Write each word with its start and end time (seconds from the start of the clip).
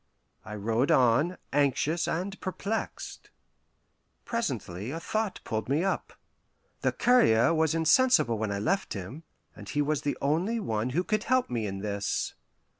I 0.43 0.55
rode 0.55 0.89
on, 0.89 1.37
anxious 1.53 2.07
and 2.07 2.41
perplexed. 2.41 3.29
Presently 4.25 4.89
a 4.89 4.99
thought 4.99 5.39
pulled 5.43 5.69
me 5.69 5.83
up. 5.83 6.13
The 6.81 6.91
courier 6.91 7.53
was 7.53 7.75
insensible 7.75 8.39
when 8.39 8.51
I 8.51 8.57
left 8.57 8.93
him, 8.93 9.21
and 9.55 9.69
he 9.69 9.83
was 9.83 10.01
the 10.01 10.17
only 10.19 10.59
one 10.59 10.89
who 10.97 11.03
could 11.03 11.25
help 11.25 11.51
me 11.51 11.67
in 11.67 11.81
this. 11.81 12.33